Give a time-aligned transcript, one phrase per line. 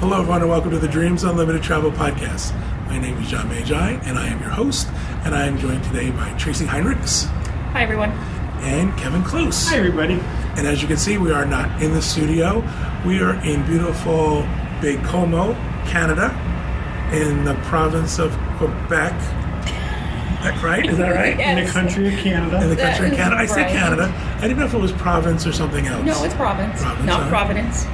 [0.00, 2.54] Hello, everyone, and welcome to the Dreams Unlimited Travel Podcast.
[2.88, 4.88] My name is John Magi, and I am your host.
[5.24, 7.26] And I am joined today by Tracy Heinrichs
[7.72, 8.10] Hi, everyone.
[8.62, 9.68] and Kevin Close.
[9.68, 10.14] Hi, everybody.
[10.56, 12.60] And as you can see, we are not in the studio.
[13.06, 14.42] We are in beautiful
[14.80, 15.54] Baie-Comeau,
[15.86, 16.30] Canada,
[17.14, 19.12] in the province of Quebec.
[20.42, 20.86] That right?
[20.86, 21.36] Is that right?
[21.38, 21.58] Yeah.
[21.58, 22.62] In the country of Canada.
[22.62, 23.40] In the That country of is Canada.
[23.42, 23.68] I said.
[23.70, 24.36] Canada.
[24.38, 26.04] I didn't know if it was province or something else.
[26.06, 26.80] No, it's province.
[26.80, 27.28] Providence, not huh?
[27.28, 27.84] Providence.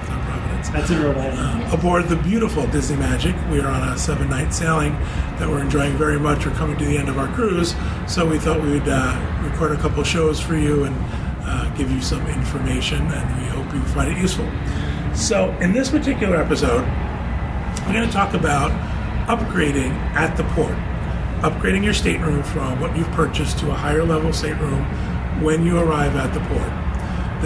[0.74, 1.72] In Rhode Island.
[1.72, 3.34] aboard the beautiful Disney Magic.
[3.50, 4.92] We are on a seven night sailing
[5.38, 6.44] that we're enjoying very much.
[6.44, 7.74] We're coming to the end of our cruise,
[8.06, 10.96] so we thought we would uh, record a couple shows for you and
[11.42, 14.50] uh, give you some information, and we hope you find it useful.
[15.14, 16.82] So, in this particular episode,
[17.86, 18.70] we're going to talk about
[19.28, 20.76] upgrading at the port,
[21.42, 24.84] upgrading your stateroom from what you've purchased to a higher level stateroom
[25.42, 26.85] when you arrive at the port.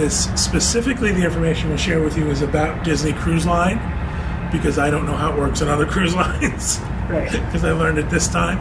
[0.01, 3.77] This specifically, the information we'll share with you is about Disney Cruise Line
[4.51, 7.31] because I don't know how it works on other cruise lines Right.
[7.45, 8.57] because I learned it this time.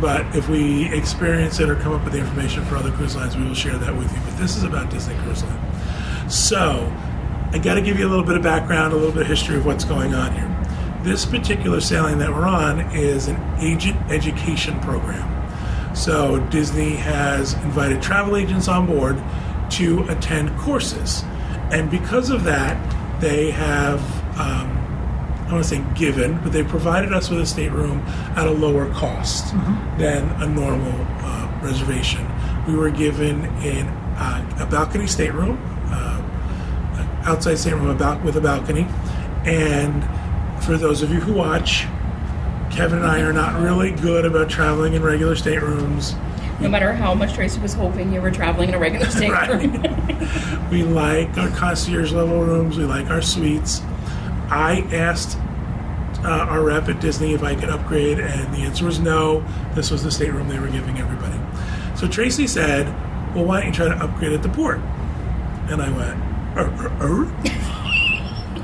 [0.00, 3.36] But if we experience it or come up with the information for other cruise lines,
[3.36, 4.18] we will share that with you.
[4.24, 6.30] But this is about Disney Cruise Line.
[6.30, 6.90] So,
[7.50, 9.58] I got to give you a little bit of background, a little bit of history
[9.58, 10.48] of what's going on here.
[11.02, 15.94] This particular sailing that we're on is an agent education program.
[15.94, 19.22] So, Disney has invited travel agents on board
[19.72, 21.22] to attend courses.
[21.70, 22.76] And because of that,
[23.20, 24.00] they have,
[24.38, 28.00] um, I don't want to say given, but they provided us with a stateroom
[28.36, 29.52] at a lower cost
[29.98, 32.26] than a normal uh, reservation.
[32.66, 38.86] We were given in uh, a balcony stateroom, uh, outside stateroom about with a balcony,
[39.44, 40.04] and
[40.62, 41.86] for those of you who watch,
[42.70, 46.14] Kevin and I are not really good about traveling in regular staterooms.
[46.62, 49.72] No matter how much Tracy was hoping you were traveling in a regular stateroom.
[50.70, 52.78] We like our concierge level rooms.
[52.78, 53.82] We like our suites.
[54.48, 55.36] I asked
[56.24, 59.44] uh, our rep at Disney if I could upgrade, and the answer was no.
[59.74, 61.38] This was the stateroom they were giving everybody.
[61.96, 62.86] So Tracy said,
[63.34, 64.78] "Well, why don't you try to upgrade at the port?"
[65.68, 66.18] And I went,
[66.56, 67.32] er, er, er?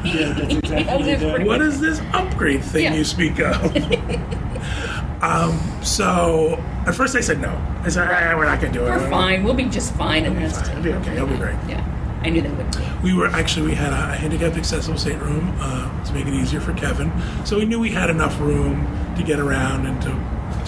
[0.05, 1.31] Yeah, exactly That's what it, they did.
[1.35, 2.95] pretty "What is this upgrade thing Yeah.
[2.95, 3.75] you speak of?"
[5.23, 7.51] um, so at first I said no.
[7.83, 8.91] I said, ah, "We're not going to do it.
[8.91, 9.45] We're fine.
[9.45, 10.61] We'll be just fine in this.
[10.61, 10.71] fine.
[10.71, 11.15] It'll be okay.
[11.17, 11.85] It'll be great." Yeah,
[12.23, 12.71] I knew they would.
[12.71, 12.85] be.
[13.03, 16.73] We were actually we had a handicapped accessible stateroom uh, to make it easier for
[16.75, 17.13] Kevin,
[17.45, 18.87] so we knew we had enough room
[19.17, 20.11] to get around and to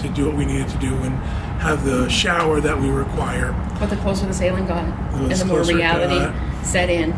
[0.07, 1.13] to do what we needed to do and
[1.61, 3.51] have the shower that we require.
[3.79, 4.83] But the closer the sailing got,
[5.13, 7.11] and the more reality set in.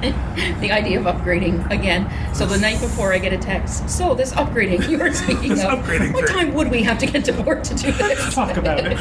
[0.60, 2.10] the idea of upgrading again.
[2.34, 3.88] So the night before, I get a text.
[3.90, 5.78] So this upgrading you were speaking This of.
[5.80, 8.34] upgrading what thing." time would we have to get to port to do this?
[8.34, 8.98] Talk about it.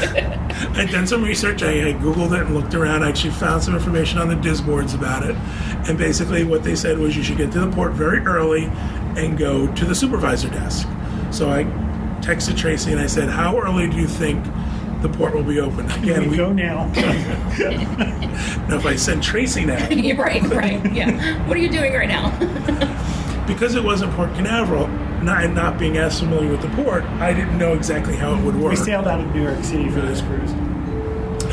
[0.78, 1.64] I'd done some research.
[1.64, 3.04] I, I googled it and looked around.
[3.04, 5.36] I actually found some information on the DIS boards about it,
[5.88, 8.66] and basically what they said was you should get to the port very early
[9.16, 10.88] and go to the supervisor desk.
[11.32, 11.64] So I
[12.22, 14.46] texted Tracy and I said, "How early do you think?"
[15.02, 15.90] The port will be open.
[15.92, 16.88] Again, we go now.
[18.68, 20.94] now if I send Tracy now, You're right, right.
[20.94, 21.48] Yeah.
[21.48, 22.38] What are you doing right now?
[23.48, 24.88] because it wasn't Port Canaveral,
[25.24, 28.44] not, and not being as familiar with the port, I didn't know exactly how it
[28.44, 30.52] would work we sailed out of New York City for this cruise.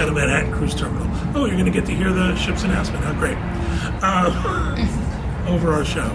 [0.00, 1.06] at a Manhattan cruise terminal.
[1.36, 3.04] Oh, you're going to get to hear the ship's announcement.
[3.04, 3.38] How great!
[4.02, 6.10] Uh, over our show.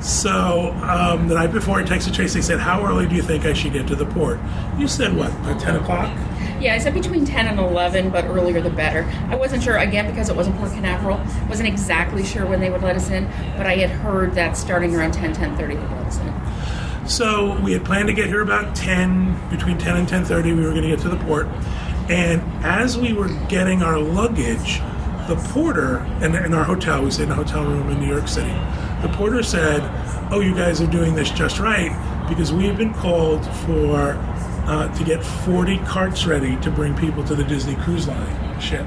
[0.00, 2.38] So um, the night before, I texted Tracy.
[2.38, 4.38] I said, "How early do you think I should get to the port?"
[4.78, 5.30] You said what?
[5.46, 6.14] At ten o'clock.
[6.64, 9.04] Yeah, I said between 10 and 11, but earlier the better.
[9.28, 12.80] I wasn't sure, again, because it wasn't Port Canaveral, wasn't exactly sure when they would
[12.80, 13.26] let us in,
[13.58, 17.06] but I had heard that starting around 10, 10.30 they would let us in.
[17.06, 20.54] So we had planned to get here about ten, between ten and ten thirty.
[20.54, 21.48] We were going to get to the port,
[22.08, 24.78] and as we were getting our luggage,
[25.28, 28.26] the porter and in our hotel, we stayed in a hotel room in New York
[28.26, 28.54] City.
[29.02, 29.82] The porter said,
[30.32, 31.92] "Oh, you guys are doing this just right
[32.26, 34.14] because we have been called for
[34.66, 38.86] uh, to get forty carts ready to bring people to the Disney Cruise Line ship."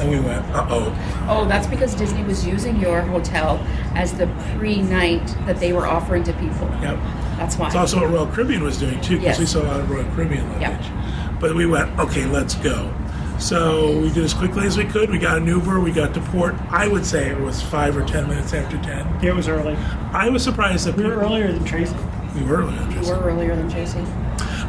[0.00, 3.64] And we went, "Uh oh." Oh, that's because Disney was using your hotel
[3.94, 4.26] as the
[4.56, 6.68] pre-night that they were offering to people.
[6.82, 6.98] Yep.
[7.36, 7.66] That's why.
[7.66, 9.38] It's also what Royal Caribbean was doing too, because Yes.
[9.38, 10.62] we saw a lot of Royal Caribbean luggage.
[10.86, 11.40] Yep.
[11.40, 12.92] But we went, okay, let's go.
[13.38, 15.10] So we did as quickly as we could.
[15.10, 15.78] We got an Uber.
[15.78, 16.56] We got to port.
[16.70, 19.06] I would say it was five or ten minutes after ten.
[19.24, 19.76] It was early.
[20.12, 21.94] I was surprised that We were people- earlier than Tracy.
[22.34, 22.76] We were early.
[23.00, 24.04] we were earlier than JC.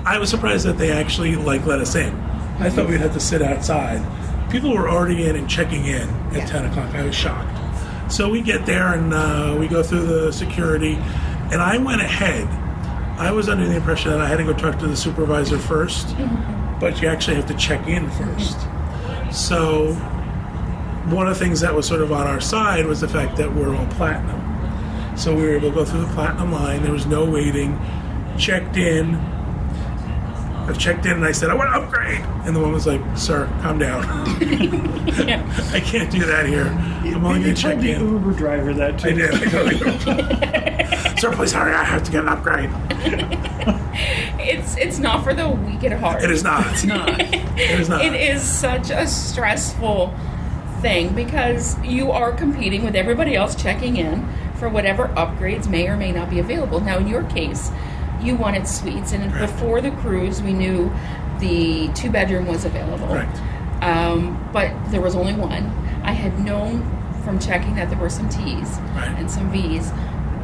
[0.06, 2.16] I was surprised that they actually like let us in.
[2.60, 4.02] I thought we'd have to sit outside.
[4.52, 6.46] People were already in and checking in at Yeah.
[6.46, 6.94] ten o'clock.
[6.96, 7.56] I was shocked.
[8.12, 10.96] So we get there and uh, we go through the security,
[11.52, 12.48] and I went ahead.
[13.20, 16.48] I was under the impression that I had to go talk to the supervisor 1st
[16.80, 18.58] but you actually have to check in first.
[19.34, 19.94] So
[21.12, 23.54] one of the things that was sort of on our side was the fact that
[23.54, 24.40] we're all platinum.
[25.18, 26.82] So we were able to go through the platinum line.
[26.84, 27.78] There was no waiting.
[28.38, 29.16] Checked in.
[30.70, 32.20] I checked in and I said, I want to upgrade.
[32.46, 34.04] And the woman was like, Sir, calm down.
[35.74, 36.68] I can't do that here.
[36.68, 38.08] I'm only You going to check told the in.
[38.08, 39.10] Uber driver that too.
[39.10, 39.34] I did.
[39.34, 41.18] I totally.
[41.18, 41.74] Sir, please hurry.
[41.74, 42.70] I have to get an upgrade.
[44.42, 46.24] It's it's not for the weak at heart.
[46.24, 46.66] It is not.
[46.68, 47.20] It's not.
[47.20, 48.04] It is not.
[48.04, 50.14] It is such a stressful
[50.82, 54.26] thing because you are competing with everybody else checking in
[54.56, 56.80] for whatever upgrades may or may not be available.
[56.80, 57.72] Now, in your case,
[58.22, 59.54] you wanted suites, and Correct.
[59.54, 60.92] before the cruise, we knew
[61.40, 63.08] the two bedroom was available.
[63.08, 63.38] Correct.
[63.82, 65.66] Um, but there was only one.
[66.04, 66.84] I had known
[67.24, 69.14] from checking that there were some T's Right.
[69.18, 69.92] and some V's,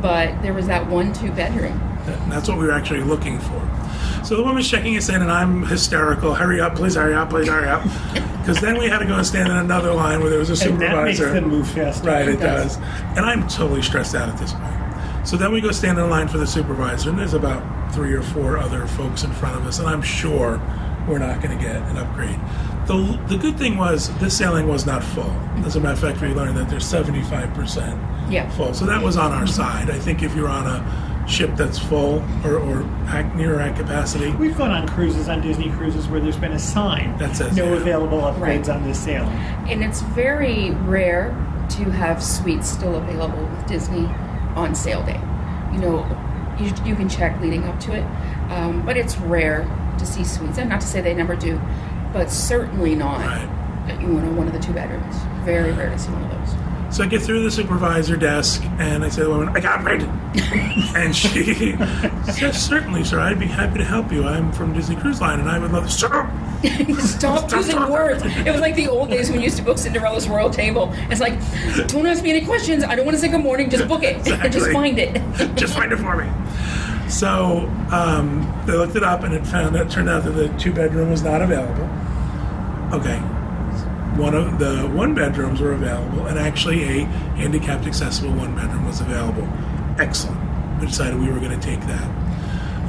[0.01, 1.81] but there was that one two bedroom.
[2.07, 3.62] And that's what we were actually looking for.
[4.24, 6.33] So the woman's checking us in, and I'm hysterical.
[6.36, 7.83] Hurry up, please hurry up, please hurry up.
[8.45, 10.56] Because then we had to go and stand in another line where there was a
[10.56, 10.86] supervisor.
[10.86, 11.42] And that makes supervisor.
[11.42, 12.07] them move faster.
[12.07, 12.78] Right, it It does.
[12.78, 12.86] does.
[13.18, 14.84] And I'm totally stressed out at this point.
[15.25, 18.22] So then we go stand in line for the supervisor, and there's about three or
[18.22, 20.62] four other folks in front of us, and I'm sure
[21.07, 22.39] we're not going to get an upgrade.
[22.88, 25.30] The, the good thing was this sailing was not full.
[25.66, 28.50] As a matter of fact, we learned that there's 75% Yeah.
[28.51, 28.74] full.
[28.75, 29.89] So that was on our side.
[29.89, 34.30] I think if you're on a ship that's full or, or at, near at capacity,
[34.31, 37.66] We've gone on cruises on Disney cruises where there's been a sign That says, no
[37.74, 37.80] yeah.
[37.81, 38.69] available upgrades Right.
[38.69, 39.30] on this sailing.
[39.68, 41.30] And it's very rare
[41.69, 44.07] to have suites still available with Disney
[44.56, 45.19] on sale day.
[45.74, 48.04] You know, you, you can check leading up to it,
[48.52, 49.63] um, but it's rare
[50.00, 50.57] to see suites.
[50.57, 51.60] And not to say they never do,
[52.13, 53.19] but certainly not.
[53.19, 54.02] Right.
[54.02, 55.16] You know, one of the two bedrooms.
[55.44, 56.96] Very rare to see one of those.
[56.96, 59.80] So I get through the supervisor desk and I say to the woman, I got
[59.80, 60.07] upgraded.
[60.96, 61.75] and she
[62.31, 64.24] says, Certainly, sir, I'd be happy to help you.
[64.24, 65.92] I'm from Disney Cruise Line and I would love to.
[65.92, 66.24] Sir!
[67.00, 68.23] Stop using words.
[68.25, 70.91] It was like the old days when you used to book Cinderella's Royal Table.
[71.09, 71.33] It's like,
[71.88, 72.83] don't ask me any questions.
[72.83, 73.69] I don't want to say good morning.
[73.69, 74.15] Just book it.
[74.25, 74.50] Exactly.
[74.50, 75.56] Just find it.
[75.56, 76.29] Just find it for me.
[77.09, 80.73] So um, they looked it up and it found it turned out that the two
[80.73, 81.83] bedroom was not available.
[82.94, 83.18] Okay.
[84.19, 87.03] One of the one bedrooms were available, and actually a
[87.35, 89.47] handicapped accessible one bedroom was available.
[90.00, 90.39] Excellent.
[90.79, 92.25] We decided we were going to take that.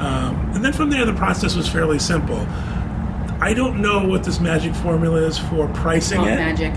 [0.01, 2.47] Um, and then from there, the process was fairly simple.
[3.41, 6.37] I don't know what this magic formula is for pricing Not it.
[6.37, 6.73] magic.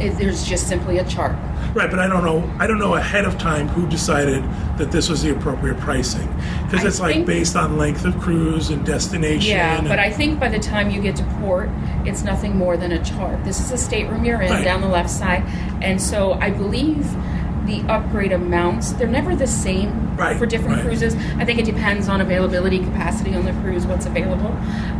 [0.00, 1.36] It, there's just simply a chart.
[1.74, 2.50] Right, but I don't know.
[2.58, 4.42] I don't know ahead of time who decided
[4.78, 6.26] that this was the appropriate pricing
[6.64, 9.50] because it's like think- based on length of cruise and destination.
[9.50, 11.70] Yeah, and- but I think by the time you get to port,
[12.04, 13.44] it's nothing more than a chart.
[13.44, 14.64] This is a stateroom you're in Right.
[14.64, 15.44] down the left side,
[15.82, 17.06] and so I believe
[17.66, 20.84] the upgrade amounts they're never the same Right, for different right.
[20.84, 21.14] cruises.
[21.38, 24.48] I think it depends on availability, capacity on the cruise, what's available.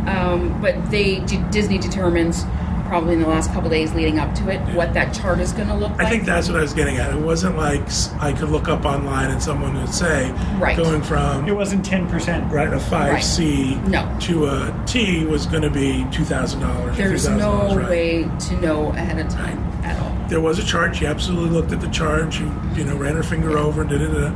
[0.09, 1.19] Um, but they
[1.51, 2.45] Disney determines
[2.87, 5.67] probably in the last couple days leading up to it what that chart is going
[5.67, 6.01] to look like.
[6.01, 7.11] I think that's what I was getting at.
[7.11, 7.81] It wasn't like
[8.19, 10.77] I could look up online and someone would say, Right.
[10.77, 12.51] going from It wasn't 10%.
[12.51, 14.15] right a five C No.
[14.21, 16.95] to a T was going to be two thousand dollars.
[16.97, 20.15] There's no way to know ahead of time at all.
[20.27, 20.95] There was a chart.
[20.95, 22.33] She absolutely looked at the chart.
[22.33, 22.43] She,
[22.75, 24.33] you know, ran her finger over and did it.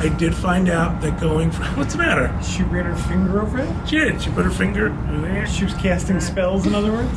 [0.00, 2.34] I did find out that going from what's the matter?
[2.42, 3.88] She ran her finger over it?
[3.88, 4.22] She did.
[4.22, 4.88] She put her finger.
[5.46, 7.10] She was casting spells, in other words?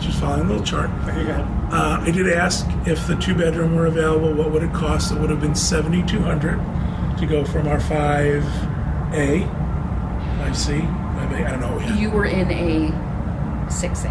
[0.00, 0.88] She was following a little chart.
[1.08, 1.72] Okay, go ahead.
[1.72, 4.32] Uh, I did ask if the two bedroom were available.
[4.32, 5.10] What would it cost?
[5.10, 6.58] It would have been seventy two hundred
[7.18, 8.44] to go from our five
[9.12, 9.40] A,
[10.38, 11.44] five C, five A.
[11.44, 11.68] I don't know.
[11.72, 11.98] What we had.
[11.98, 14.10] You were in a six A.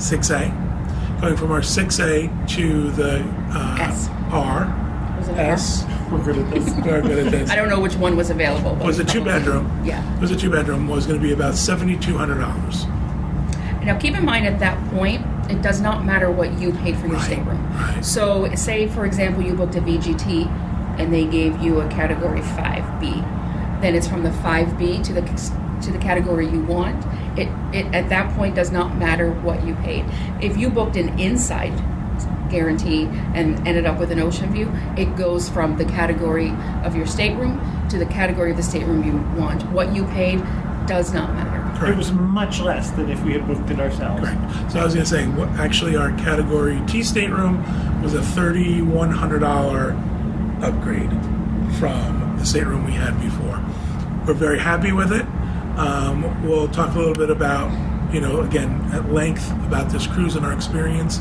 [0.00, 1.20] 6A.
[1.20, 4.08] Going from our 6A to the uh, S.
[4.30, 4.64] R,
[5.18, 5.84] Was it S.
[6.10, 6.68] We're good at this.
[6.74, 7.50] Very good at this.
[7.50, 8.74] I don't know which one was available.
[8.74, 9.70] but Was a two bedroom.
[9.84, 10.02] Yeah.
[10.16, 10.88] It was a two bedroom.
[10.88, 13.84] Was going to be about $7,200.
[13.84, 17.06] Now, keep in mind at that point, it does not matter what you paid for
[17.06, 17.72] your Right, stateroom.
[17.74, 18.04] right.
[18.04, 20.46] So, say for example, you booked a VGT
[20.98, 23.80] and they gave you a category 5B.
[23.80, 25.22] Then it's from the 5B to the
[25.82, 27.02] to the category you want.
[27.38, 30.04] It, it at that point does not matter what you paid.
[30.42, 31.72] If you booked an inside
[32.50, 33.04] guarantee
[33.34, 36.50] and ended up with an ocean view, it goes from the category
[36.84, 39.62] of your stateroom to the category of the stateroom you want.
[39.70, 40.42] What you paid
[40.86, 41.58] does not matter.
[41.86, 44.20] It was much less than if we had booked it ourselves.
[44.20, 44.72] Correct.
[44.72, 47.62] So I was going to say, what, actually, our category T stateroom
[48.02, 51.10] was a $3,100 upgrade
[51.78, 53.64] from the stateroom we had before.
[54.26, 55.24] We're very happy with it.
[55.78, 57.72] Um, we'll talk a little bit about,
[58.12, 61.20] you know, again, at length about this cruise and our experience.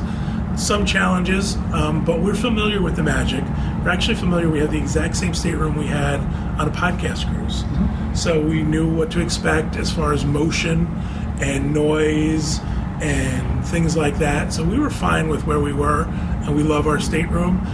[0.60, 3.44] Some challenges, um, but we're familiar with the magic.
[3.82, 4.50] We're actually familiar.
[4.50, 6.20] We had the exact same stateroom we had
[6.60, 7.64] on a podcast cruise.
[8.14, 10.88] So we knew what to expect as far as motion
[11.40, 12.60] and noise
[13.02, 14.52] and things like that.
[14.52, 16.04] So we were fine with where we were,
[16.44, 17.66] and we love our stateroom.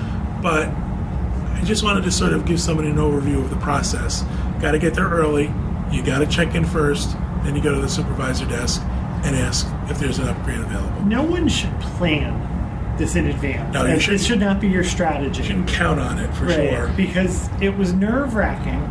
[0.44, 4.24] But I just wanted to sort of give somebody an overview of the process.
[4.62, 5.52] Got to get there early.
[5.92, 7.14] You got to check in first.
[7.44, 8.82] Then you go to the supervisor desk
[9.24, 11.02] and ask if there's an upgrade available.
[11.02, 12.55] No one should plan
[12.98, 13.74] this in advance.
[13.74, 14.20] No, you shouldn't.
[14.20, 15.42] This should not be your strategy.
[15.44, 16.88] You can count on it for right, sure.
[16.96, 18.82] because it was nerve wracking,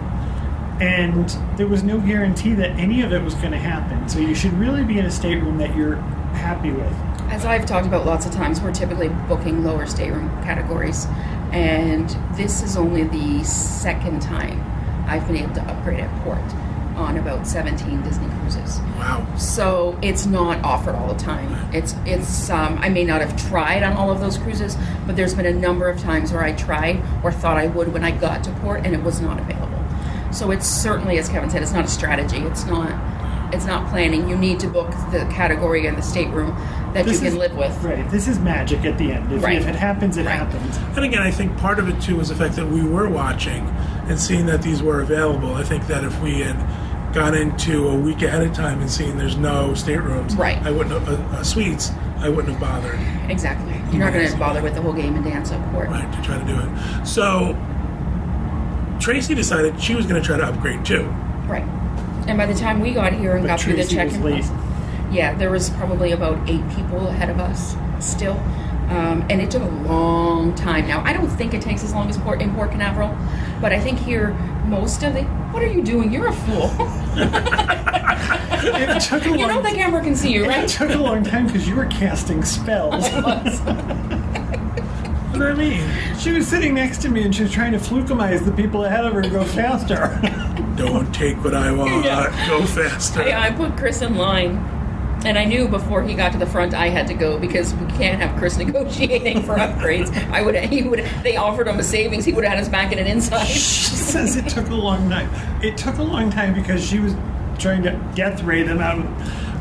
[0.80, 4.08] and there was no guarantee that any of it was going to happen.
[4.08, 5.96] So you should really be in a stateroom that you're
[6.34, 6.92] happy with.
[7.30, 11.06] As I've talked about lots of times, we're typically booking lower stateroom categories,
[11.52, 14.62] and this is only the second time
[15.06, 16.42] I've been able to upgrade at port
[16.96, 18.78] on about 17 Disney cruises.
[18.98, 19.26] Wow.
[19.36, 21.52] So it's not offered all the time.
[21.74, 25.34] It's it's um, I may not have tried on all of those cruises, but there's
[25.34, 28.44] been a number of times where I tried or thought I would when I got
[28.44, 29.70] to port and it was not available.
[30.32, 32.38] So it's certainly, as Kevin said, it's not a strategy.
[32.38, 32.92] It's not
[33.52, 34.28] it's not planning.
[34.28, 36.56] You need to book the category and the stateroom
[36.92, 37.84] that This you can is- live with.
[37.84, 38.08] Right.
[38.10, 39.32] This is magic at the end.
[39.32, 39.58] If, Right.
[39.58, 40.34] if it happens, it Right.
[40.36, 40.76] happens.
[40.96, 43.68] And again, I think part of it too was the fact that we were watching
[44.08, 45.54] and seeing that these were available.
[45.54, 46.56] I think that if we had
[47.14, 50.58] gone into a week ahead of time and seen there's no staterooms, Right.
[50.66, 52.98] I wouldn't have, uh, uh, suites, I wouldn't have bothered,
[53.30, 53.72] Exactly.
[53.92, 55.88] You're not going to bother with the whole game and dance at port.
[55.88, 57.06] right, to try to do it.
[57.06, 57.56] So
[59.00, 61.04] Tracy decided she was going to try to upgrade too.
[61.46, 61.64] Right.
[62.26, 64.44] And by the time we got here and But got through the check-in late.
[64.44, 64.52] process,
[65.12, 68.34] yeah, there was probably about eight people ahead of us still,
[68.90, 70.86] um, and it took a long time.
[70.86, 73.16] Now I don't think it takes as long as Port in Port Canaveral,
[73.60, 74.30] but I think here
[74.66, 75.22] most of the.
[75.52, 76.12] What are you doing?
[76.12, 76.70] You're a fool.
[78.66, 79.38] It took a long.
[79.38, 80.64] you long know the camera can see you, right?
[80.64, 83.04] It took a long time because you were casting spells.
[85.34, 86.16] What do I mean?
[86.16, 89.04] she was sitting next to me and she was trying to flukemize the people ahead
[89.04, 90.16] of her to go faster.
[90.76, 91.90] Don't take what I want.
[92.04, 92.46] Yeah.
[92.46, 93.20] Go faster.
[93.20, 94.54] I, I put Chris in line,
[95.24, 97.86] and I knew before he got to the front I had to go because we
[97.92, 100.12] can't have Chris negotiating for upgrades.
[100.30, 101.00] I would, he would.
[101.22, 102.24] They offered him a savings.
[102.24, 103.46] He would have had us back in an inside.
[103.46, 105.30] she says it took a long time.
[105.62, 107.14] It took a long time because she was
[107.58, 109.02] trying to death ray them out,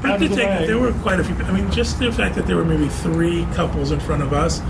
[0.01, 0.65] But out of the take, way.
[0.67, 1.36] there were quite a few.
[1.46, 4.62] I mean, just the fact that there were maybe three couples in front of us,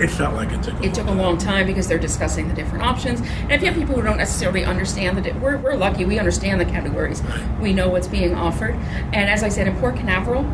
[0.00, 0.74] it felt like it took.
[0.80, 3.20] A It took a long time because they're discussing the different options.
[3.20, 6.18] And if you have people who don't necessarily understand the, di- we're, we're lucky we
[6.18, 7.22] understand the categories.
[7.60, 8.74] We know what's being offered.
[9.12, 10.50] And as I said, in Port Canaveral,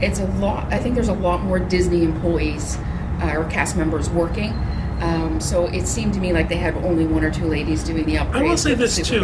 [0.00, 0.72] it's a lot.
[0.72, 2.76] I think there's a lot more Disney employees
[3.20, 4.52] uh, or cast members working.
[5.00, 8.06] Um, so it seemed to me like they had only one or two ladies doing
[8.06, 8.34] the upgrades.
[8.36, 9.20] I will say the this too: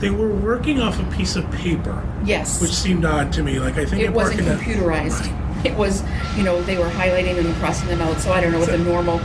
[0.00, 2.60] they were working off a piece of paper, Yes.
[2.60, 3.60] which seemed odd to me.
[3.60, 5.20] Like I think it wasn't computerized.
[5.30, 5.41] Right.
[5.72, 6.02] It was,
[6.36, 8.18] you know, they were highlighting and then crossing them out.
[8.18, 9.20] So I don't know what the normal.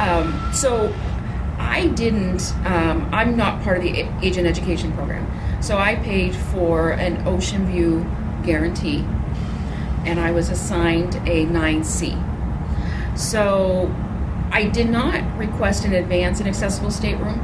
[0.00, 0.92] Um, so
[1.58, 2.52] I didn't.
[2.64, 5.26] Um, I'm not part of the agent education program.
[5.62, 8.04] So I paid for an Ocean View
[8.44, 9.04] guarantee,
[10.04, 13.18] and I was assigned a 9C.
[13.18, 13.94] So
[14.50, 17.40] I did not request in advance an accessible stateroom.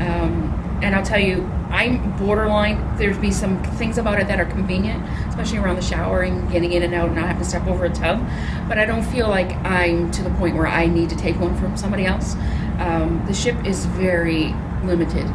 [0.00, 2.96] Um, and I'll tell you, I'm borderline.
[2.96, 6.82] There'd be some things about it that are convenient, especially around the showering, getting in
[6.82, 8.24] and out, and not having to step over a tub.
[8.68, 11.56] But I don't feel like I'm to the point where I need to take one
[11.56, 12.34] from somebody else.
[12.78, 14.54] Um, the ship is very
[14.84, 15.26] limited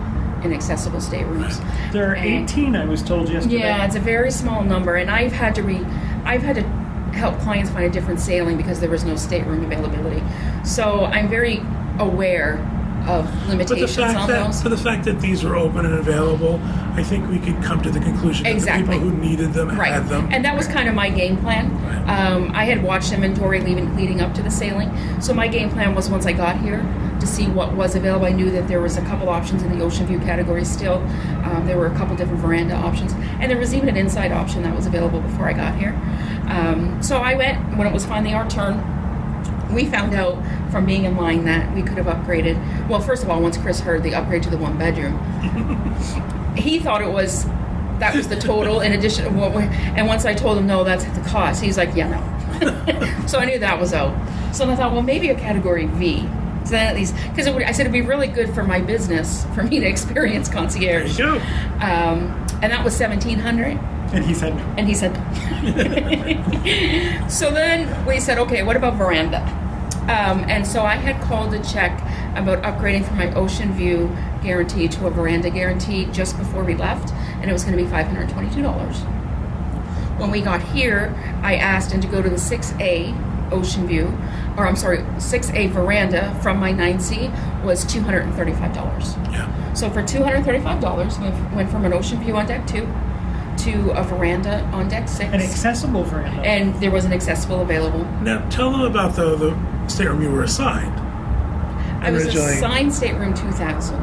[0.43, 1.59] in accessible staterooms.
[1.91, 3.59] there are And- 18, I was told yesterday.
[3.59, 5.85] yeah, it's a very small number, and I've had to re,
[6.25, 6.63] I've had to
[7.15, 10.23] help clients find a different sailing because there was no stateroom availability.
[10.63, 11.61] So I'm very
[11.99, 12.57] aware
[13.19, 14.61] of But the limitations fact on that, those.
[14.61, 16.59] for the fact that these were open and available,
[16.95, 19.91] I think we could come to the conclusion that the people who needed them Right,
[19.93, 20.27] had them.
[20.31, 21.71] and that was kind of my game plan.
[21.83, 22.09] Right.
[22.31, 24.91] Um, I had watched inventory leading, leading up to the sailing,
[25.21, 26.81] so my game plan was once I got here
[27.19, 28.25] to see what was available.
[28.25, 30.95] I knew that there was a couple options in the ocean view category still.
[31.43, 34.63] Um, there were a couple different veranda options, and there was even an inside option
[34.63, 35.93] that was available before I got here.
[36.47, 38.83] Um, so I went when it was finally our turn.
[39.73, 42.55] We found out from being in line that we could have upgraded.
[42.87, 45.17] Well, first of all, once Chris heard the upgrade to the one bedroom,
[46.57, 47.45] he thought it was
[47.99, 50.83] that was the total in addition to what we, and once I told him no
[50.83, 53.27] that's the cost he's like yeah no.
[53.27, 54.13] So I knew that was out.
[54.55, 56.27] So I thought well maybe a category V.
[56.65, 59.63] So then at least because I said it'd be really good for my business for
[59.63, 61.17] me to experience concierge.
[61.17, 61.35] Go.
[61.79, 63.79] um, and that was 1700
[64.13, 64.63] And he said no.
[64.77, 65.15] and he said,
[67.31, 69.39] so then we said, okay, what about veranda?
[70.03, 71.97] Um, and so I had called to check
[72.35, 77.13] about upgrading from my ocean view guarantee to a veranda guarantee just before we left,
[77.13, 80.19] and it was going to be $522.
[80.19, 84.17] When we got here, I asked him to go to the 6A ocean view,
[84.57, 89.31] or I'm sorry, 6A veranda from my 9C was $235.
[89.31, 89.73] Yeah.
[89.73, 92.85] So for two hundred thirty-five dollars, we went from an ocean view on deck two
[93.63, 96.41] to a veranda on deck six, An accessible veranda.
[96.41, 98.03] and there was an accessible available.
[98.21, 100.97] Now tell them about the the stateroom you were assigned.
[102.03, 102.53] I was originally.
[102.53, 103.95] assigned stateroom 2000,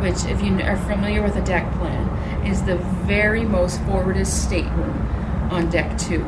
[0.00, 2.08] which, if you are familiar with a deck plan,
[2.44, 2.76] is the
[3.06, 4.96] very most forwardest stateroom
[5.50, 6.24] on deck two.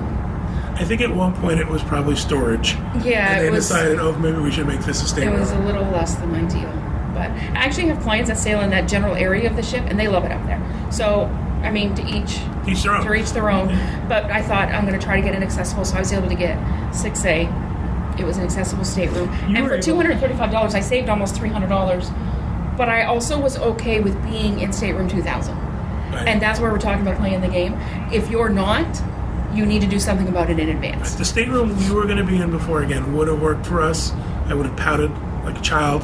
[0.74, 2.74] I think at one point it was probably storage.
[3.04, 3.68] Yeah, and they it was.
[3.68, 5.36] decided, oh, maybe we should make this a stateroom.
[5.36, 6.70] It was a little less than ideal,
[7.12, 9.98] but I actually have clients that sail in that general area of the ship, and
[9.98, 10.60] they love it up there.
[10.92, 11.24] So,
[11.62, 13.04] I mean, to each Each their own.
[13.06, 13.68] to each their own.
[14.08, 16.28] But I thought I'm going to try to get an accessible, so I was able
[16.28, 16.56] to get
[16.92, 18.18] 6A.
[18.18, 21.34] It was an accessible stateroom, You and for two hundred thirty-five dollars, I saved almost
[21.36, 22.10] three hundred dollars.
[22.76, 25.56] But I also was okay with being in stateroom two thousand,
[26.12, 26.26] Right.
[26.28, 27.74] and that's where we're talking about playing the game.
[28.12, 28.84] If you're not,
[29.54, 31.14] you need to do something about it in advance.
[31.14, 34.12] the stateroom we were going to be in before again would have worked for us.
[34.48, 35.10] I would have pouted
[35.44, 36.02] like a child,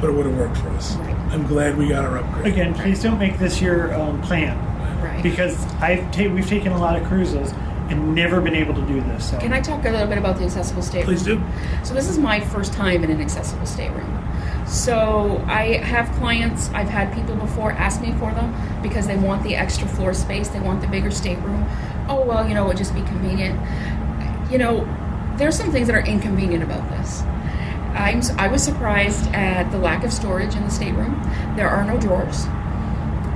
[0.00, 0.96] but it would have worked for us.
[0.96, 1.14] Right.
[1.32, 2.52] I'm glad we got our upgrade.
[2.52, 4.56] Again, please don't make this your um, plan
[5.02, 5.22] Right.
[5.22, 7.52] because I've ta- we've taken a lot of cruises
[7.88, 9.30] and never been able to do this.
[9.30, 11.16] So Can I talk a little bit about the accessible stateroom?
[11.16, 11.40] Please do.
[11.84, 14.12] So this is my first time in an accessible stateroom.
[14.66, 19.44] So I have clients, I've had people before ask me for them because they want
[19.44, 21.64] the extra floor space, they want the bigger stateroom.
[22.08, 23.60] Oh well, you know, it would just be convenient.
[24.50, 24.84] You know,
[25.36, 27.22] there's some things that are inconvenient about this.
[27.94, 31.22] I'm, I was surprised at the lack of storage in the stateroom.
[31.56, 32.46] There are no drawers.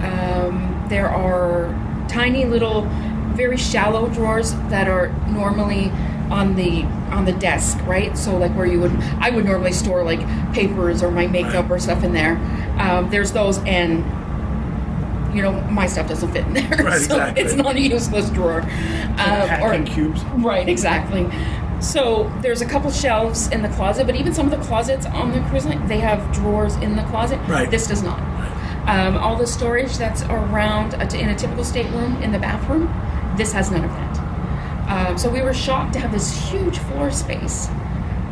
[0.03, 1.69] Um, there are
[2.09, 2.83] tiny little,
[3.35, 5.91] very shallow drawers that are normally
[6.31, 8.17] on the on the desk, right?
[8.17, 10.21] So like where you would, I would normally store like
[10.53, 11.73] papers or my makeup Right.
[11.73, 12.37] or stuff in there.
[12.79, 14.05] Um, there's those, and
[15.35, 17.43] you know my stuff doesn't fit in there, Right, so exactly.
[17.43, 18.61] it's not a useless drawer.
[18.63, 18.67] Um,
[19.19, 20.23] packing cubes.
[20.37, 21.29] Right, exactly.
[21.81, 25.33] So there's a couple shelves in the closet, but even some of the closets on
[25.33, 27.39] the cruise line, they have drawers in the closet.
[27.49, 27.71] Right.
[27.71, 28.21] This does not.
[28.87, 32.87] Um, all the storage that's around a, in a typical stateroom in the bathroom,
[33.37, 34.19] this has none of that.
[34.91, 37.69] Um, so we were shocked to have this huge floor space,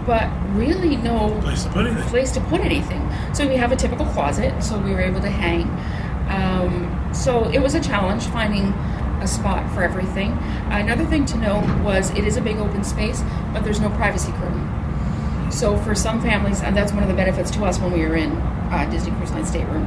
[0.07, 2.09] but really no Place to put anything.
[2.09, 3.09] place to put anything.
[3.35, 5.62] So we have a typical closet, so we were able to hang.
[6.29, 8.64] Um, so it was a challenge finding
[9.22, 10.33] a spot for everything.
[10.70, 13.22] Another thing to note was it is a big open space,
[13.53, 15.51] but there's no privacy curtain.
[15.53, 18.16] So for some families, and that's one of the benefits to us when we were
[18.16, 18.33] in
[18.70, 19.87] uh, Disney Cruise Line stateroom,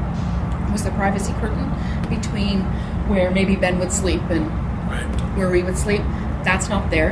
[0.71, 1.69] was the privacy curtain
[2.09, 2.61] between
[3.07, 4.47] where maybe Ben would sleep and
[4.89, 5.03] Right.
[5.37, 6.01] where we would sleep.
[6.43, 7.11] That's not there.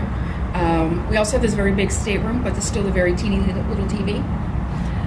[0.53, 3.85] Um, we also have this very big stateroom, but there's still a very teeny little,
[3.85, 4.21] TV.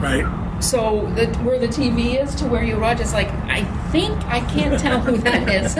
[0.00, 0.24] Right.
[0.60, 4.40] So the, where the TV is to where you watch, it's like I think I
[4.40, 5.76] can't tell who that is.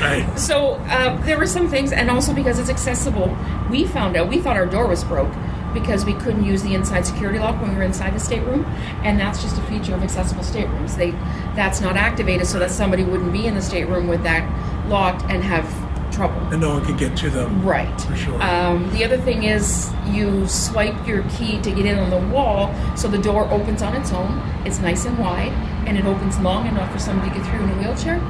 [0.00, 0.38] Right.
[0.38, 3.36] so uh, there were some things, and also because it's accessible,
[3.70, 5.32] we found out we thought our door was broke
[5.74, 8.64] because we couldn't use the inside security lock when we were inside the stateroom,
[9.02, 10.96] and that's just a feature of accessible staterooms.
[10.96, 11.10] They
[11.54, 14.48] that's not activated so that somebody wouldn't be in the stateroom with that
[14.88, 15.66] locked and have
[16.14, 16.40] trouble.
[16.52, 17.64] And no one can get to them.
[17.64, 18.00] Right.
[18.02, 18.42] For sure.
[18.42, 22.74] Um, the other thing is you swipe your key to get in on the wall,
[22.96, 24.38] so the door opens on its own.
[24.64, 25.52] It's nice and wide,
[25.86, 28.20] and it opens long enough for somebody to get through in a wheelchair.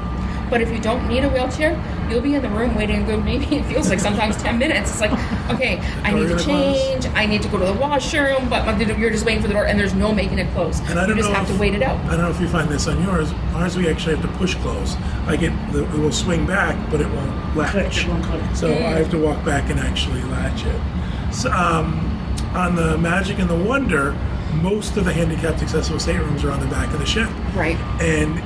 [0.49, 1.71] But if you don't need a wheelchair,
[2.09, 4.91] you'll be in the room waiting a good maybe it feels like sometimes ten minutes.
[4.91, 5.11] It's like,
[5.51, 6.77] okay, I need to gonna close?
[6.77, 7.05] change.
[7.15, 8.65] I need to go to the washroom, but
[8.97, 10.79] you're just waiting for the door, and there's no making it close.
[10.89, 11.99] And I don't just know have if- to wait it out.
[12.05, 13.31] I don't know if you find this on yours.
[13.53, 14.95] Ours, we actually have to push close.
[15.27, 18.03] Like it, the, it will swing back, but it won't latch.
[18.05, 18.41] It won't click.
[18.55, 20.81] So I have to walk back and actually latch it.
[21.33, 22.11] So, um,
[22.53, 24.15] on the Magic and the Wonder,
[24.61, 27.75] most of the handicapped accessible staterooms are on the back of the ship, Right.
[28.01, 28.45] and th-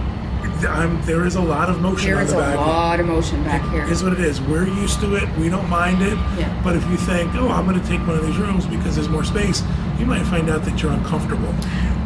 [0.67, 2.55] I'm, there is a lot of motion There on the a back.
[2.57, 3.83] lot of motion back here.
[3.89, 4.41] Is what it is.
[4.41, 5.29] We're used to it.
[5.37, 6.17] We don't mind it.
[6.37, 6.61] Yeah.
[6.63, 9.09] But if you think, oh, I'm going to take one of these rooms because there's
[9.09, 9.63] more space,
[9.97, 11.53] you might find out that you're uncomfortable.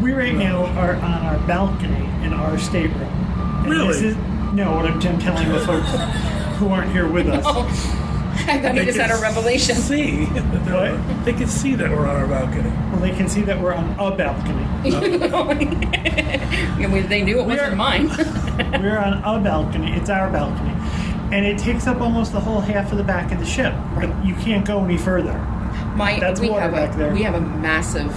[0.01, 3.01] We right now are on our balcony in our stateroom.
[3.01, 3.87] And Really?
[3.87, 4.15] This is,
[4.53, 5.89] no, what I'm, I'm telling the folks
[6.57, 7.95] who aren't here with us.
[8.47, 9.75] I thought you just had a revelation.
[9.75, 11.25] See, that they're- What?
[11.25, 12.69] they can see that we're on our balcony.
[12.91, 14.63] Well, they can see that we're on a balcony.
[14.93, 18.07] I mean, they knew it We wasn't are- mine.
[18.81, 19.93] we're on a balcony.
[19.93, 20.71] It's our balcony.
[21.35, 23.73] And it takes up almost the whole half of the back of the ship.
[23.95, 24.13] Right.
[24.25, 25.33] You can't go any further.
[25.95, 27.13] My That's we water have back a there.
[27.13, 28.11] we have a massive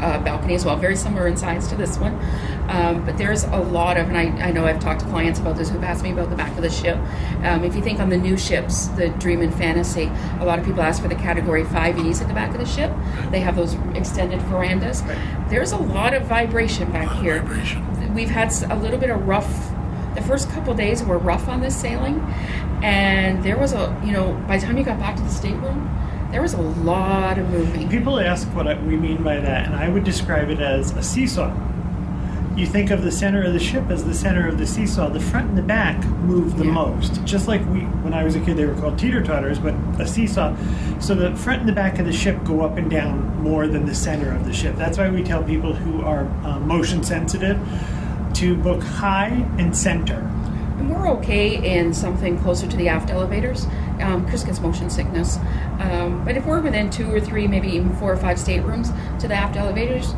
[0.00, 2.14] uh, balcony as well, very similar in size to this one.
[2.68, 5.56] Um, but there's a lot of, and I, I know I've talked to clients about
[5.56, 6.96] this who've asked me about the back of the ship.
[7.42, 10.64] Um, if you think on the new ships, the Dream and Fantasy, a lot of
[10.64, 12.92] people ask for the Category 5Es at the back of the ship.
[13.30, 15.02] They have those extended verandas.
[15.48, 17.42] There's a lot of vibration back lot of here.
[17.42, 18.14] vibration.
[18.14, 19.70] We've had a little bit of rough.
[20.14, 22.20] The first couple days were rough on this sailing,
[22.82, 25.88] and there was a you know by the time you got back to the stateroom,
[26.30, 27.88] there was a lot of moving.
[27.88, 31.52] People ask what we mean by that, and I would describe it as a seesaw.
[32.56, 35.08] you think of the center of the ship as the center of the seesaw.
[35.08, 36.72] The front and the back move the Yeah.
[36.72, 37.24] most.
[37.24, 40.04] Just like we, when I was a kid, they were called teeter totters, but a
[40.08, 40.54] seesaw.
[40.98, 43.86] So the front and the back of the ship go up and down more than
[43.86, 44.74] the center of the ship.
[44.76, 47.60] That's why we tell people who are uh, motion sensitive
[48.34, 50.28] to book high and center.
[50.78, 53.68] And we're okay in something closer to the aft elevators.
[54.00, 55.38] Um, Chris gets motion sickness.
[55.80, 59.28] Um, but if we're within two or three, maybe even four or five staterooms to
[59.28, 60.14] the aft elevators,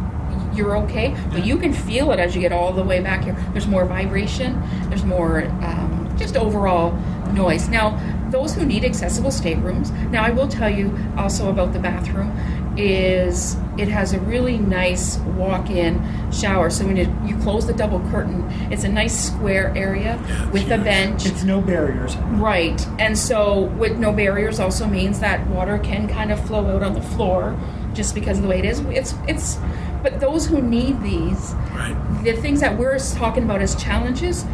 [0.55, 1.17] you're okay.
[1.31, 3.37] But you can feel it as you get all the way back here.
[3.53, 6.93] There's more vibration, there's more um, just overall
[7.33, 7.69] noise.
[7.69, 7.99] Now,
[8.31, 12.31] those who need accessible staterooms, now I will tell you also about the bathroom,
[12.77, 16.69] is it has a really nice walk-in shower.
[16.69, 20.19] So when you, you close the double curtain, it's a nice square area
[20.53, 21.25] with a bench.
[21.27, 22.15] It's no barriers.
[22.17, 22.87] Right.
[22.99, 26.93] And so with no barriers also means that water can kind of flow out on
[26.93, 27.59] the floor
[27.95, 28.81] just because of the way it is.
[28.81, 29.59] It's it's
[30.03, 31.97] but those who need these, Right.
[32.23, 34.45] the things that we're talking about as challenges,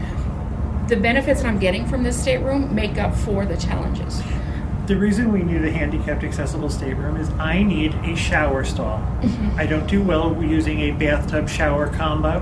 [0.89, 4.23] the benefits that I'm getting from this stateroom make up for the challenges.
[4.87, 8.99] The reason we need a handicapped accessible stateroom is I need a shower stall.
[9.21, 9.59] Mm-hmm.
[9.59, 12.39] I don't do well using a bathtub shower combo.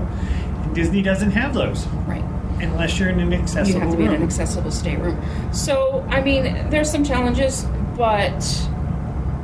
[0.63, 2.23] And Disney doesn't have those Right.
[2.61, 5.19] unless you're in an accessible you have to be in an accessible stateroom.
[5.51, 7.65] So, I mean, there's some challenges,
[7.97, 8.43] but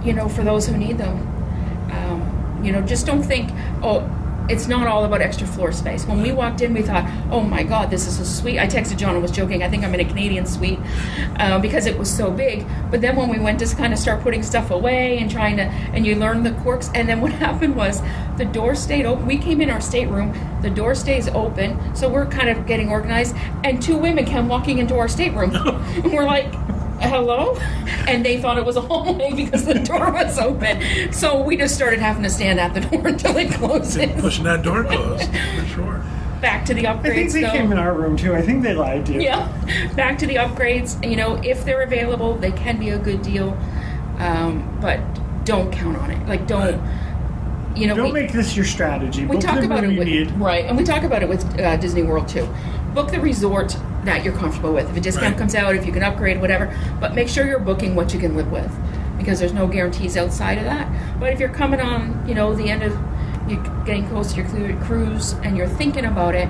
[0.03, 1.27] you know, for those who need them,
[1.91, 3.49] um, you know, just don't think,
[3.81, 4.01] oh,
[4.51, 6.05] it's not all about extra floor space.
[6.05, 8.59] When we walked in, we thought, oh my God, this is a suite.
[8.59, 9.63] I texted John and was joking.
[9.63, 10.79] I think I'm in a Canadian suite
[11.37, 12.65] uh, because it was so big.
[12.91, 15.63] But then when we went to kind of start putting stuff away and trying to,
[15.63, 18.01] and you learn the quirks, and then what happened was
[18.37, 19.25] the door stayed open.
[19.25, 23.35] We came in our stateroom, the door stays open, so we're kind of getting organized,
[23.63, 26.53] and two women came walking into our stateroom, and we're like.
[27.01, 27.55] Hello?
[28.07, 31.11] And they thought it was a hallway because the door was open.
[31.11, 34.21] So we just started having to stand at the door until it closes.
[34.21, 36.03] Pushing that door closed, for sure.
[36.41, 37.05] Back to the upgrades.
[37.05, 37.51] I think they though.
[37.51, 38.33] came in our room too.
[38.35, 39.21] I think they lied to you.
[39.21, 39.47] Yeah,
[39.95, 41.07] back to the upgrades.
[41.07, 43.51] You know, if they're available, they can be a good deal,
[44.17, 44.99] um, but
[45.45, 46.27] don't count on it.
[46.27, 46.81] Like, don't.
[47.75, 49.21] You know, Don't we, make this your strategy.
[49.25, 51.57] we Book talk the about room it with right, and we talk about it with
[51.57, 52.45] uh, Disney World too.
[52.93, 54.89] Book the resort that you're comfortable with.
[54.89, 55.37] If a discount Right.
[55.37, 58.35] comes out, if you can upgrade, whatever, but make sure you're booking what you can
[58.35, 58.71] live with,
[59.17, 60.87] because there's no guarantees outside of that.
[61.19, 62.97] But if you're coming on, you know, the end of
[63.47, 66.47] you're getting close to your cruise and you're thinking about it,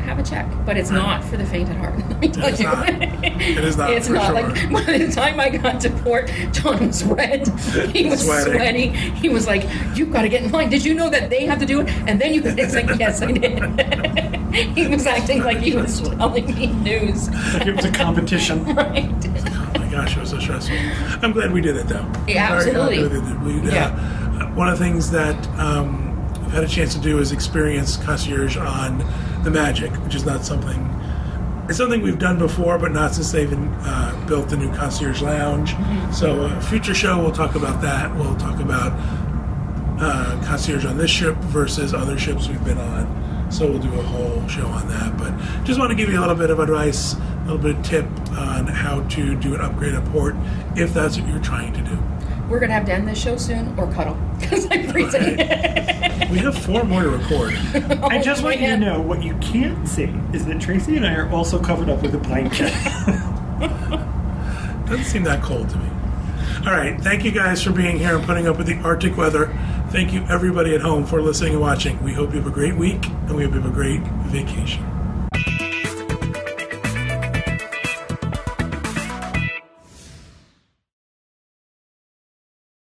[0.00, 0.46] have a check.
[0.66, 1.98] But it's not for the faint at heart.
[2.08, 2.66] Let me tell It's you.
[2.66, 2.88] not.
[2.88, 4.34] It is not, It's not sure.
[4.34, 7.48] like by the time I got to port, John was red.
[7.92, 8.54] He was Sweating.
[8.54, 8.86] sweaty.
[9.20, 10.70] He was like, "You've got to get in line.
[10.70, 13.22] Did you know that they have to do it?" And then you, it's like, "Yes,
[13.22, 13.60] I did."
[14.76, 17.28] he was acting like he was telling me news.
[17.54, 18.64] Like it was a competition.
[18.74, 19.08] right.
[19.74, 20.76] Oh my gosh, it was so stressful.
[21.22, 22.06] I'm glad we did it though.
[22.26, 23.60] Yeah, I'm very happy absolutely.
[23.60, 24.54] We, uh, Yeah.
[24.54, 28.56] One of the things that um, I've had a chance to do is experience concierge
[28.56, 29.00] on
[29.44, 30.86] the Magic, which is not something.
[31.68, 35.72] It's something we've done before, but not since they've uh, built the new concierge lounge.
[35.72, 36.12] Mm-hmm.
[36.12, 38.14] So, a future show, we'll talk about that.
[38.16, 38.92] We'll talk about
[40.00, 43.50] uh, concierge on this ship versus other ships we've been on.
[43.50, 45.16] So we'll do a whole show on that.
[45.18, 47.84] But just want to give you a little bit of advice, a little bit of
[47.84, 50.36] tip on how to do an upgrade at port
[50.76, 51.98] if that's what you're trying to do.
[52.50, 55.36] We're gonna have to end this show soon or cuddle because I'm freezing.
[56.30, 57.54] We have four more to record.
[58.02, 61.06] I just want you to oh, know what you can't see is that Tracy and
[61.06, 62.60] I are also covered up with a blanket.
[64.88, 65.88] Doesn't seem that cold to me.
[66.66, 67.00] All right.
[67.00, 69.56] Thank you guys for being here and putting up with the Arctic weather.
[69.90, 72.02] Thank you, everybody at home, for listening and watching.
[72.02, 74.89] We hope you have a great week and we hope you have a great vacation.